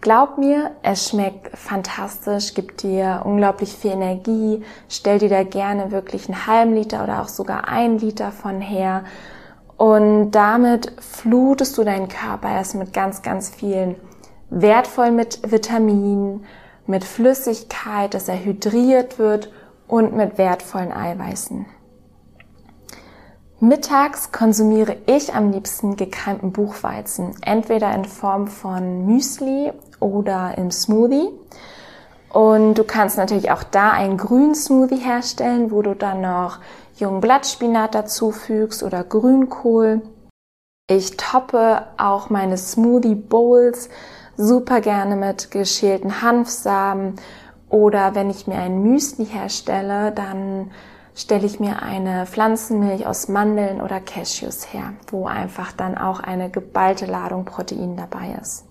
glaub 0.00 0.38
mir, 0.38 0.70
es 0.82 1.10
schmeckt 1.10 1.54
fantastisch, 1.54 2.54
gibt 2.54 2.84
dir 2.84 3.20
unglaublich 3.24 3.74
viel 3.74 3.90
Energie. 3.90 4.64
Stell 4.88 5.18
dir 5.18 5.28
da 5.28 5.42
gerne 5.42 5.90
wirklich 5.90 6.26
einen 6.26 6.46
halben 6.46 6.74
Liter 6.74 7.04
oder 7.04 7.20
auch 7.20 7.28
sogar 7.28 7.68
einen 7.68 7.98
Liter 7.98 8.32
von 8.32 8.62
her. 8.62 9.04
Und 9.82 10.30
damit 10.30 10.92
flutest 11.00 11.76
du 11.76 11.82
deinen 11.82 12.06
Körper 12.06 12.48
erst 12.48 12.76
mit 12.76 12.92
ganz, 12.92 13.22
ganz 13.22 13.48
vielen 13.48 13.96
wertvollen 14.48 15.16
mit 15.16 15.50
Vitaminen, 15.50 16.44
mit 16.86 17.02
Flüssigkeit, 17.02 18.14
dass 18.14 18.28
er 18.28 18.44
hydriert 18.44 19.18
wird 19.18 19.50
und 19.88 20.14
mit 20.14 20.38
wertvollen 20.38 20.92
Eiweißen. 20.92 21.66
Mittags 23.58 24.30
konsumiere 24.30 24.98
ich 25.06 25.34
am 25.34 25.50
liebsten 25.50 25.96
gekeimten 25.96 26.52
Buchweizen, 26.52 27.34
entweder 27.42 27.92
in 27.92 28.04
Form 28.04 28.46
von 28.46 29.04
Müsli 29.04 29.72
oder 29.98 30.56
im 30.58 30.70
Smoothie. 30.70 31.28
Und 32.32 32.74
du 32.74 32.84
kannst 32.84 33.18
natürlich 33.18 33.50
auch 33.50 33.62
da 33.62 33.90
einen 33.90 34.16
grünen 34.16 34.54
Smoothie 34.54 34.96
herstellen, 34.96 35.70
wo 35.70 35.82
du 35.82 35.94
dann 35.94 36.22
noch 36.22 36.58
jungen 36.96 37.20
Blattspinat 37.20 37.94
dazufügst 37.94 38.82
oder 38.82 39.04
Grünkohl. 39.04 40.00
Ich 40.88 41.16
toppe 41.18 41.86
auch 41.98 42.30
meine 42.30 42.56
Smoothie 42.56 43.14
Bowls 43.14 43.90
super 44.36 44.80
gerne 44.80 45.16
mit 45.16 45.50
geschälten 45.50 46.22
Hanfsamen 46.22 47.16
oder 47.68 48.14
wenn 48.14 48.30
ich 48.30 48.46
mir 48.46 48.56
ein 48.56 48.82
Müsli 48.82 49.26
herstelle, 49.26 50.10
dann 50.12 50.70
stelle 51.14 51.46
ich 51.46 51.60
mir 51.60 51.82
eine 51.82 52.26
Pflanzenmilch 52.26 53.06
aus 53.06 53.28
Mandeln 53.28 53.82
oder 53.82 54.00
Cashews 54.00 54.72
her, 54.72 54.94
wo 55.08 55.26
einfach 55.26 55.72
dann 55.72 55.98
auch 55.98 56.20
eine 56.20 56.50
geballte 56.50 57.04
Ladung 57.04 57.44
Protein 57.44 57.96
dabei 57.96 58.38
ist. 58.40 58.64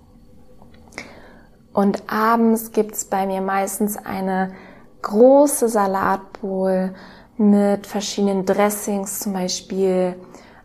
Und 1.73 2.03
abends 2.11 2.71
gibt's 2.71 3.05
bei 3.05 3.25
mir 3.25 3.41
meistens 3.41 3.97
eine 3.97 4.53
große 5.01 5.69
Salatbowl 5.69 6.93
mit 7.37 7.87
verschiedenen 7.87 8.45
Dressings, 8.45 9.19
zum 9.19 9.33
Beispiel 9.33 10.15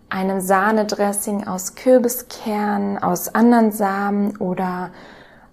einem 0.09 0.41
Sahnedressing 0.41 1.47
aus 1.47 1.75
Kürbiskernen, 1.75 2.99
aus 2.99 3.35
anderen 3.35 3.73
Samen 3.73 4.37
oder 4.37 4.91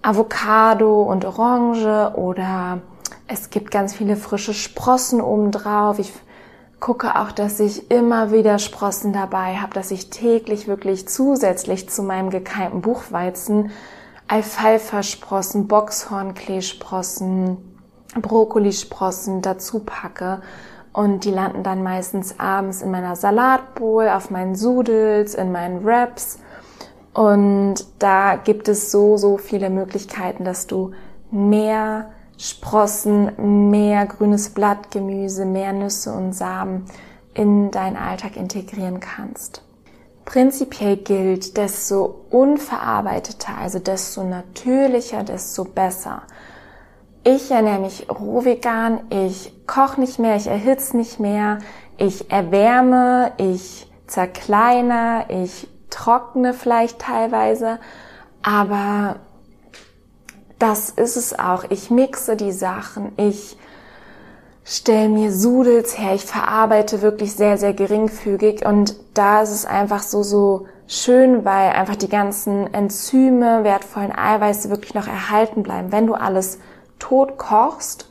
Avocado 0.01 1.03
und 1.03 1.25
Orange 1.25 2.13
oder 2.15 2.81
es 3.27 3.49
gibt 3.49 3.71
ganz 3.71 3.93
viele 3.93 4.15
frische 4.15 4.53
Sprossen 4.53 5.21
obendrauf. 5.21 5.97
Ich 5.97 6.11
gucke 6.79 7.15
auch, 7.15 7.31
dass 7.31 7.59
ich 7.61 7.89
immer 7.89 8.31
wieder 8.31 8.59
Sprossen 8.59 9.13
dabei 9.13 9.55
habe, 9.55 9.73
dass 9.73 9.91
ich 9.91 10.09
täglich 10.09 10.67
wirklich 10.67 11.07
zusätzlich 11.07 11.89
zu 11.89 12.03
meinem 12.03 12.29
gekeimten 12.29 12.81
Buchweizen 12.81 13.71
Alfalfa-Sprossen, 14.33 15.67
Boxhornkleesprossen, 15.67 17.57
Brokkolisprossen 18.21 19.41
dazu 19.41 19.79
packe. 19.79 20.41
Und 20.91 21.25
die 21.25 21.31
landen 21.31 21.63
dann 21.63 21.81
meistens 21.83 22.39
abends 22.39 22.81
in 22.81 22.91
meiner 22.91 23.15
Salatbowl, 23.15 24.09
auf 24.09 24.29
meinen 24.29 24.55
Sudels, 24.55 25.33
in 25.33 25.51
meinen 25.51 25.83
Wraps 25.83 26.39
und 27.13 27.75
da 27.99 28.35
gibt 28.35 28.67
es 28.67 28.91
so, 28.91 29.17
so 29.17 29.37
viele 29.37 29.69
Möglichkeiten, 29.69 30.43
dass 30.43 30.67
du 30.67 30.91
mehr 31.29 32.11
Sprossen, 32.37 33.69
mehr 33.69 34.05
grünes 34.07 34.49
Blattgemüse, 34.49 35.45
mehr 35.45 35.73
Nüsse 35.73 36.11
und 36.11 36.33
Samen 36.33 36.85
in 37.35 37.69
deinen 37.71 37.97
Alltag 37.97 38.35
integrieren 38.35 38.99
kannst. 38.99 39.61
Prinzipiell 40.25 40.97
gilt, 40.97 41.57
desto 41.57 42.25
unverarbeiteter, 42.29 43.57
also 43.57 43.79
desto 43.79 44.23
natürlicher, 44.23 45.23
desto 45.23 45.65
besser. 45.65 46.23
Ich 47.25 47.51
ernähre 47.51 47.79
mich 47.79 48.07
roh 48.09 48.43
vegan, 48.43 49.01
ich 49.09 49.65
koche 49.67 49.99
nicht 49.99 50.19
mehr, 50.19 50.35
ich 50.35 50.47
erhitze 50.47 50.97
nicht 50.97 51.19
mehr, 51.19 51.59
ich 51.97 52.31
erwärme, 52.31 53.33
ich 53.37 53.87
zerkleiner, 54.07 55.25
ich 55.29 55.67
trockene 55.89 56.53
vielleicht 56.53 56.99
teilweise, 56.99 57.79
aber 58.41 59.17
das 60.59 60.89
ist 60.89 61.17
es 61.17 61.37
auch. 61.37 61.65
Ich 61.69 61.91
mixe 61.91 62.35
die 62.35 62.51
Sachen, 62.51 63.11
ich 63.17 63.57
stelle 64.65 65.09
mir 65.09 65.31
Sudels 65.31 65.97
her, 65.97 66.15
ich 66.15 66.25
verarbeite 66.25 67.01
wirklich 67.01 67.33
sehr, 67.33 67.57
sehr 67.57 67.73
geringfügig 67.73 68.65
und 68.65 68.95
da 69.13 69.41
ist 69.41 69.51
es 69.51 69.65
einfach 69.65 70.01
so, 70.01 70.23
so 70.23 70.67
schön, 70.87 71.43
weil 71.45 71.71
einfach 71.71 71.95
die 71.95 72.09
ganzen 72.09 72.73
Enzyme, 72.73 73.63
wertvollen 73.63 74.15
Eiweiße 74.15 74.69
wirklich 74.69 74.93
noch 74.93 75.07
erhalten 75.07 75.63
bleiben. 75.63 75.91
Wenn 75.91 76.07
du 76.07 76.13
alles 76.13 76.59
tot 76.99 77.37
kochst, 77.37 78.09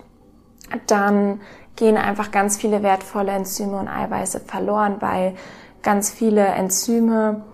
dann 0.87 1.41
gehen 1.77 1.97
einfach 1.97 2.31
ganz 2.31 2.57
viele 2.57 2.83
wertvolle 2.83 3.33
Enzyme 3.33 3.79
und 3.79 3.89
Eiweiße 3.89 4.41
verloren, 4.41 4.97
weil 5.01 5.35
ganz 5.83 6.11
viele 6.11 6.45
Enzyme 6.45 7.45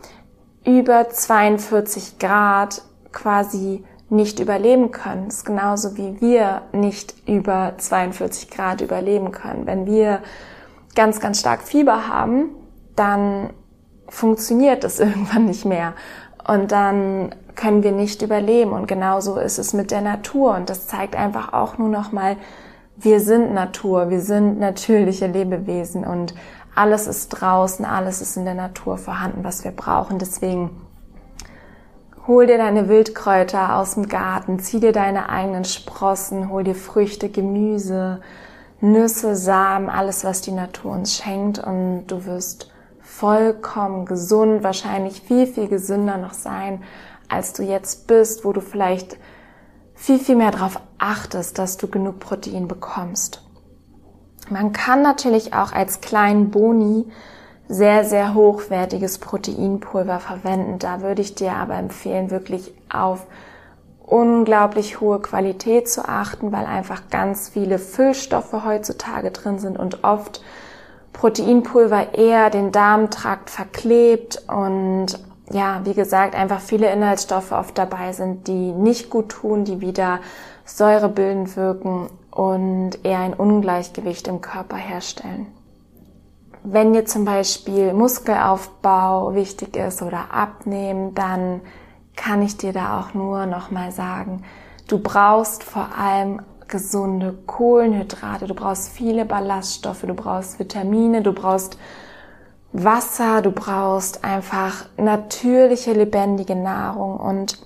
über 0.64 1.08
42 1.08 2.18
Grad 2.18 2.82
quasi 3.12 3.84
nicht 4.10 4.40
überleben 4.40 4.90
können. 4.90 5.26
Das 5.26 5.36
ist 5.36 5.44
genauso 5.44 5.96
wie 5.96 6.20
wir 6.20 6.62
nicht 6.72 7.14
über 7.26 7.74
42 7.76 8.50
Grad 8.50 8.80
überleben 8.80 9.32
können. 9.32 9.66
Wenn 9.66 9.86
wir 9.86 10.20
ganz, 10.94 11.20
ganz 11.20 11.40
stark 11.40 11.62
Fieber 11.62 12.08
haben, 12.08 12.50
dann 12.96 13.50
funktioniert 14.08 14.84
es 14.84 14.98
irgendwann 15.00 15.46
nicht 15.46 15.64
mehr. 15.64 15.94
Und 16.46 16.72
dann 16.72 17.34
können 17.54 17.82
wir 17.82 17.92
nicht 17.92 18.22
überleben. 18.22 18.72
Und 18.72 18.86
genauso 18.86 19.38
ist 19.38 19.58
es 19.58 19.74
mit 19.74 19.90
der 19.90 20.00
Natur. 20.00 20.54
Und 20.54 20.70
das 20.70 20.86
zeigt 20.86 21.14
einfach 21.14 21.52
auch 21.52 21.76
nur 21.76 21.88
noch 21.88 22.12
mal, 22.12 22.36
wir 22.96 23.20
sind 23.20 23.52
Natur, 23.52 24.10
wir 24.10 24.20
sind 24.20 24.58
natürliche 24.58 25.28
Lebewesen 25.28 26.04
und 26.04 26.34
alles 26.74 27.06
ist 27.06 27.28
draußen, 27.28 27.84
alles 27.84 28.20
ist 28.20 28.36
in 28.36 28.44
der 28.44 28.54
Natur 28.54 28.98
vorhanden, 28.98 29.44
was 29.44 29.62
wir 29.62 29.70
brauchen. 29.70 30.18
Deswegen 30.18 30.70
hol 32.28 32.46
dir 32.46 32.58
deine 32.58 32.88
Wildkräuter 32.88 33.76
aus 33.76 33.94
dem 33.94 34.06
Garten, 34.06 34.60
zieh 34.60 34.80
dir 34.80 34.92
deine 34.92 35.30
eigenen 35.30 35.64
Sprossen, 35.64 36.50
hol 36.50 36.62
dir 36.62 36.74
Früchte, 36.74 37.30
Gemüse, 37.30 38.20
Nüsse, 38.82 39.34
Samen, 39.34 39.88
alles, 39.88 40.24
was 40.24 40.42
die 40.42 40.52
Natur 40.52 40.92
uns 40.92 41.16
schenkt 41.16 41.58
und 41.58 42.06
du 42.06 42.26
wirst 42.26 42.70
vollkommen 43.00 44.04
gesund, 44.04 44.62
wahrscheinlich 44.62 45.22
viel, 45.22 45.46
viel 45.46 45.68
gesünder 45.68 46.18
noch 46.18 46.34
sein, 46.34 46.84
als 47.28 47.54
du 47.54 47.62
jetzt 47.62 48.06
bist, 48.06 48.44
wo 48.44 48.52
du 48.52 48.60
vielleicht 48.60 49.16
viel, 49.94 50.18
viel 50.18 50.36
mehr 50.36 50.50
darauf 50.50 50.80
achtest, 50.98 51.58
dass 51.58 51.78
du 51.78 51.88
genug 51.88 52.20
Protein 52.20 52.68
bekommst. 52.68 53.42
Man 54.50 54.72
kann 54.72 55.02
natürlich 55.02 55.54
auch 55.54 55.72
als 55.72 56.02
kleinen 56.02 56.50
Boni 56.50 57.06
sehr, 57.68 58.04
sehr 58.04 58.34
hochwertiges 58.34 59.18
Proteinpulver 59.18 60.20
verwenden. 60.20 60.78
Da 60.78 61.02
würde 61.02 61.22
ich 61.22 61.34
dir 61.34 61.52
aber 61.52 61.74
empfehlen, 61.74 62.30
wirklich 62.30 62.72
auf 62.92 63.26
unglaublich 64.06 65.00
hohe 65.00 65.20
Qualität 65.20 65.88
zu 65.88 66.08
achten, 66.08 66.50
weil 66.50 66.64
einfach 66.64 67.10
ganz 67.10 67.50
viele 67.50 67.78
Füllstoffe 67.78 68.64
heutzutage 68.64 69.30
drin 69.30 69.58
sind 69.58 69.78
und 69.78 70.02
oft 70.02 70.42
Proteinpulver 71.12 72.14
eher 72.14 72.48
den 72.48 72.72
Darmtrakt 72.72 73.50
verklebt 73.50 74.42
und 74.48 75.18
ja, 75.50 75.80
wie 75.84 75.94
gesagt, 75.94 76.34
einfach 76.34 76.60
viele 76.60 76.92
Inhaltsstoffe 76.92 77.52
oft 77.52 77.76
dabei 77.76 78.12
sind, 78.12 78.48
die 78.48 78.72
nicht 78.72 79.10
gut 79.10 79.30
tun, 79.30 79.64
die 79.64 79.80
wieder 79.80 80.20
säurebildend 80.64 81.56
wirken 81.56 82.08
und 82.30 83.04
eher 83.04 83.20
ein 83.20 83.34
Ungleichgewicht 83.34 84.28
im 84.28 84.40
Körper 84.40 84.76
herstellen. 84.76 85.46
Wenn 86.62 86.92
dir 86.92 87.04
zum 87.04 87.24
Beispiel 87.24 87.92
Muskelaufbau 87.92 89.34
wichtig 89.34 89.76
ist 89.76 90.02
oder 90.02 90.32
Abnehmen, 90.32 91.14
dann 91.14 91.60
kann 92.16 92.42
ich 92.42 92.56
dir 92.56 92.72
da 92.72 93.00
auch 93.00 93.14
nur 93.14 93.46
nochmal 93.46 93.92
sagen, 93.92 94.42
du 94.88 94.98
brauchst 94.98 95.62
vor 95.62 95.88
allem 95.96 96.42
gesunde 96.66 97.32
Kohlenhydrate, 97.46 98.46
du 98.46 98.54
brauchst 98.54 98.90
viele 98.90 99.24
Ballaststoffe, 99.24 100.02
du 100.02 100.14
brauchst 100.14 100.58
Vitamine, 100.58 101.22
du 101.22 101.32
brauchst 101.32 101.78
Wasser, 102.72 103.40
du 103.40 103.50
brauchst 103.50 104.24
einfach 104.24 104.84
natürliche, 104.96 105.92
lebendige 105.92 106.54
Nahrung. 106.54 107.18
Und 107.18 107.58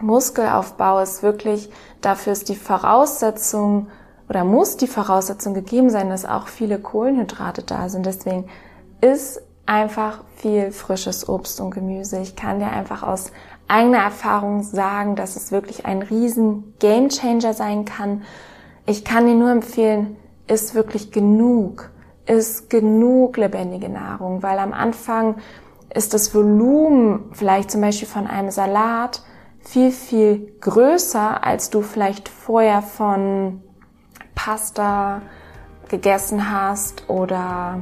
Muskelaufbau 0.00 1.00
ist 1.00 1.22
wirklich, 1.22 1.70
dafür 2.00 2.32
ist 2.32 2.48
die 2.48 2.56
Voraussetzung 2.56 3.88
oder 4.34 4.44
muss 4.44 4.76
die 4.76 4.88
Voraussetzung 4.88 5.54
gegeben 5.54 5.90
sein, 5.90 6.10
dass 6.10 6.24
auch 6.24 6.48
viele 6.48 6.78
Kohlenhydrate 6.78 7.62
da 7.62 7.88
sind. 7.88 8.04
Deswegen 8.04 8.46
ist 9.00 9.40
einfach 9.64 10.24
viel 10.36 10.72
frisches 10.72 11.28
Obst 11.28 11.60
und 11.60 11.70
Gemüse. 11.70 12.18
Ich 12.18 12.34
kann 12.34 12.58
dir 12.58 12.70
einfach 12.70 13.02
aus 13.02 13.30
eigener 13.68 13.98
Erfahrung 13.98 14.62
sagen, 14.62 15.14
dass 15.14 15.36
es 15.36 15.52
wirklich 15.52 15.86
ein 15.86 16.02
riesen 16.02 16.74
Gamechanger 16.80 17.54
sein 17.54 17.84
kann. 17.84 18.22
Ich 18.86 19.04
kann 19.04 19.26
dir 19.26 19.34
nur 19.34 19.50
empfehlen, 19.50 20.16
ist 20.48 20.74
wirklich 20.74 21.12
genug 21.12 21.90
ist 22.26 22.70
genug 22.70 23.36
lebendige 23.36 23.88
Nahrung, 23.88 24.42
weil 24.42 24.58
am 24.58 24.72
Anfang 24.72 25.36
ist 25.92 26.14
das 26.14 26.34
Volumen 26.34 27.30
vielleicht 27.32 27.70
zum 27.70 27.80
Beispiel 27.80 28.08
von 28.08 28.26
einem 28.26 28.50
Salat 28.50 29.22
viel, 29.60 29.90
viel 29.90 30.52
größer, 30.60 31.44
als 31.44 31.70
du 31.70 31.82
vielleicht 31.82 32.28
vorher 32.28 32.82
von 32.82 33.62
Pasta 34.34 35.22
gegessen 35.88 36.50
hast 36.50 37.08
oder 37.08 37.78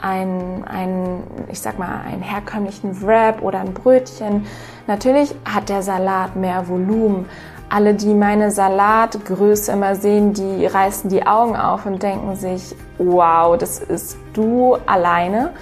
ein, 0.00 0.64
ein, 0.64 1.22
ich 1.50 1.60
sag 1.60 1.78
mal, 1.78 2.02
einen 2.06 2.22
herkömmlichen 2.22 3.02
Wrap 3.02 3.42
oder 3.42 3.60
ein 3.60 3.74
Brötchen. 3.74 4.46
Natürlich 4.86 5.34
hat 5.44 5.68
der 5.68 5.82
Salat 5.82 6.36
mehr 6.36 6.68
Volumen, 6.68 7.26
alle, 7.70 7.94
die 7.94 8.14
meine 8.14 8.50
Salatgröße 8.50 9.72
immer 9.72 9.96
sehen, 9.96 10.32
die 10.32 10.66
reißen 10.66 11.10
die 11.10 11.26
Augen 11.26 11.56
auf 11.56 11.86
und 11.86 12.02
denken 12.02 12.36
sich, 12.36 12.76
wow, 12.98 13.56
das 13.56 13.78
ist 13.78 14.16
du 14.32 14.76
alleine. 14.86 15.52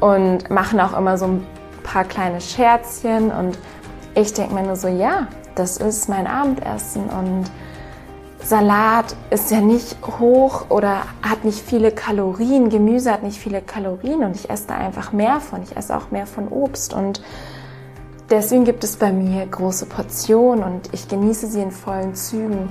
Und 0.00 0.50
machen 0.50 0.80
auch 0.80 0.96
immer 0.96 1.16
so 1.16 1.26
ein 1.26 1.46
paar 1.84 2.04
kleine 2.04 2.40
Scherzchen. 2.40 3.30
Und 3.30 3.58
ich 4.14 4.32
denke 4.32 4.54
mir 4.54 4.62
nur 4.62 4.76
so, 4.76 4.88
ja, 4.88 5.28
das 5.54 5.76
ist 5.76 6.08
mein 6.08 6.26
Abendessen. 6.26 7.04
Und 7.04 7.44
Salat 8.44 9.16
ist 9.30 9.50
ja 9.50 9.60
nicht 9.60 9.96
hoch 10.18 10.66
oder 10.68 11.02
hat 11.22 11.44
nicht 11.44 11.60
viele 11.60 11.92
Kalorien, 11.92 12.68
Gemüse 12.68 13.12
hat 13.12 13.22
nicht 13.22 13.38
viele 13.38 13.62
Kalorien 13.62 14.24
und 14.24 14.36
ich 14.36 14.50
esse 14.50 14.66
da 14.68 14.74
einfach 14.76 15.12
mehr 15.12 15.40
von. 15.40 15.62
Ich 15.62 15.76
esse 15.76 15.96
auch 15.96 16.10
mehr 16.10 16.26
von 16.26 16.48
Obst 16.48 16.92
und 16.94 17.22
Deswegen 18.32 18.64
gibt 18.64 18.82
es 18.82 18.96
bei 18.96 19.12
mir 19.12 19.44
große 19.44 19.84
Portionen 19.84 20.64
und 20.64 20.94
ich 20.94 21.06
genieße 21.06 21.48
sie 21.48 21.60
in 21.60 21.70
vollen 21.70 22.14
Zügen. 22.14 22.70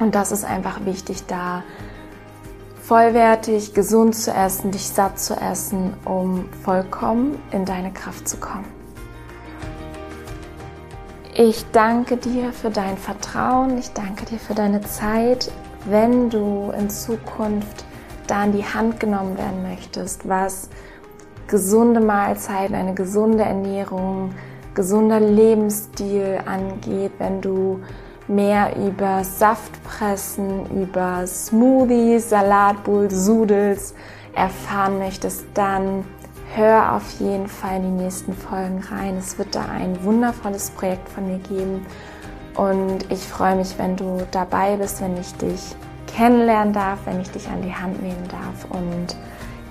Und 0.00 0.16
das 0.16 0.32
ist 0.32 0.44
einfach 0.44 0.84
wichtig, 0.86 1.24
da 1.28 1.62
vollwertig, 2.82 3.74
gesund 3.74 4.16
zu 4.16 4.32
essen, 4.32 4.72
dich 4.72 4.88
satt 4.88 5.20
zu 5.20 5.34
essen, 5.34 5.94
um 6.04 6.48
vollkommen 6.64 7.38
in 7.52 7.64
deine 7.64 7.92
Kraft 7.92 8.28
zu 8.28 8.38
kommen. 8.38 8.77
Ich 11.40 11.64
danke 11.70 12.16
dir 12.16 12.52
für 12.52 12.68
dein 12.68 12.96
Vertrauen, 12.98 13.78
ich 13.78 13.92
danke 13.92 14.24
dir 14.24 14.40
für 14.40 14.54
deine 14.54 14.80
Zeit. 14.80 15.52
Wenn 15.84 16.30
du 16.30 16.72
in 16.76 16.90
Zukunft 16.90 17.84
da 18.26 18.42
in 18.42 18.50
die 18.50 18.64
Hand 18.64 18.98
genommen 18.98 19.38
werden 19.38 19.62
möchtest, 19.62 20.28
was 20.28 20.68
gesunde 21.46 22.00
Mahlzeiten, 22.00 22.74
eine 22.74 22.94
gesunde 22.94 23.44
Ernährung, 23.44 24.34
gesunder 24.74 25.20
Lebensstil 25.20 26.40
angeht, 26.44 27.12
wenn 27.18 27.40
du 27.40 27.82
mehr 28.26 28.74
über 28.74 29.22
Saftpressen, 29.22 30.66
über 30.82 31.24
Smoothies, 31.24 32.30
Salatbowls, 32.30 33.14
Sudels 33.14 33.94
erfahren 34.34 34.98
möchtest, 34.98 35.44
dann 35.54 36.04
hör 36.54 36.94
auf 36.94 37.20
jeden 37.20 37.48
Fall 37.48 37.76
in 37.76 37.82
die 37.82 38.04
nächsten 38.04 38.32
Folgen 38.32 38.82
rein. 38.90 39.16
Es 39.16 39.38
wird 39.38 39.54
da 39.54 39.64
ein 39.64 40.02
wundervolles 40.04 40.70
Projekt 40.70 41.08
von 41.08 41.26
mir 41.26 41.38
geben 41.38 41.86
und 42.56 43.10
ich 43.10 43.20
freue 43.20 43.56
mich, 43.56 43.78
wenn 43.78 43.96
du 43.96 44.26
dabei 44.30 44.76
bist, 44.76 45.00
wenn 45.00 45.16
ich 45.16 45.34
dich 45.34 45.74
kennenlernen 46.06 46.72
darf, 46.72 46.98
wenn 47.04 47.20
ich 47.20 47.30
dich 47.30 47.48
an 47.48 47.62
die 47.62 47.74
Hand 47.74 48.02
nehmen 48.02 48.26
darf 48.28 48.70
und 48.70 49.16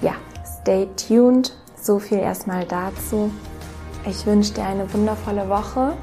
ja, 0.01 0.13
stay 0.45 0.87
tuned. 0.95 1.53
So 1.75 1.99
viel 1.99 2.19
erstmal 2.19 2.65
dazu. 2.65 3.31
Ich 4.05 4.25
wünsche 4.25 4.53
dir 4.53 4.65
eine 4.65 4.91
wundervolle 4.93 5.49
Woche 5.49 5.93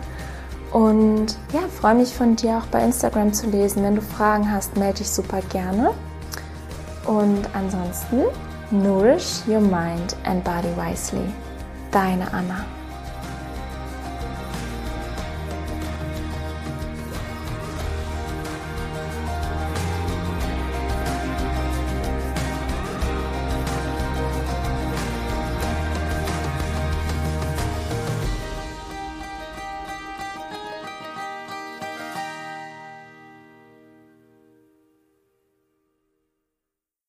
und 0.73 1.39
ja, 1.53 1.61
freue 1.81 1.95
mich 1.95 2.13
von 2.15 2.37
dir 2.37 2.59
auch 2.59 2.67
bei 2.67 2.83
Instagram 2.83 3.33
zu 3.33 3.49
lesen. 3.49 3.83
Wenn 3.83 3.95
du 3.95 4.03
Fragen 4.03 4.51
hast, 4.51 4.77
melde 4.77 4.99
dich 4.99 5.09
super 5.09 5.41
gerne. 5.51 5.93
Und 7.07 7.49
ansonsten, 7.55 8.23
nourish 8.71 9.47
your 9.47 9.61
mind 9.61 10.15
and 10.25 10.43
body 10.45 10.71
wisely. 10.71 11.27
Deine 11.91 12.29
Anna. 12.33 12.84